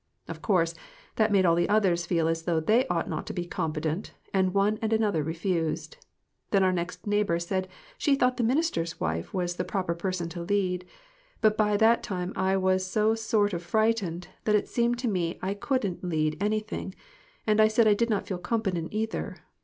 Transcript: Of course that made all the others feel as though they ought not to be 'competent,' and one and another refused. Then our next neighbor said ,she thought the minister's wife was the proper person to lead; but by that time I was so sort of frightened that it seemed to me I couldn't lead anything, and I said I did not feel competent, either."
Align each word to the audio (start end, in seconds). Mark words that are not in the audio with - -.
Of 0.27 0.41
course 0.41 0.73
that 1.17 1.31
made 1.31 1.45
all 1.45 1.53
the 1.53 1.69
others 1.69 2.07
feel 2.07 2.27
as 2.27 2.41
though 2.45 2.59
they 2.59 2.87
ought 2.87 3.07
not 3.07 3.27
to 3.27 3.33
be 3.33 3.45
'competent,' 3.45 4.13
and 4.33 4.51
one 4.51 4.79
and 4.81 4.91
another 4.91 5.21
refused. 5.21 5.97
Then 6.49 6.63
our 6.63 6.71
next 6.71 7.05
neighbor 7.05 7.37
said 7.37 7.67
,she 7.99 8.15
thought 8.15 8.37
the 8.37 8.43
minister's 8.43 8.99
wife 8.99 9.31
was 9.31 9.57
the 9.57 9.63
proper 9.63 9.93
person 9.93 10.27
to 10.29 10.41
lead; 10.41 10.87
but 11.39 11.55
by 11.55 11.77
that 11.77 12.01
time 12.01 12.33
I 12.35 12.57
was 12.57 12.83
so 12.83 13.13
sort 13.13 13.53
of 13.53 13.61
frightened 13.61 14.27
that 14.45 14.55
it 14.55 14.67
seemed 14.67 14.97
to 14.97 15.07
me 15.07 15.37
I 15.39 15.53
couldn't 15.53 16.03
lead 16.03 16.35
anything, 16.41 16.95
and 17.45 17.61
I 17.61 17.67
said 17.67 17.87
I 17.87 17.93
did 17.93 18.09
not 18.09 18.25
feel 18.25 18.39
competent, 18.39 18.91
either." 18.91 19.37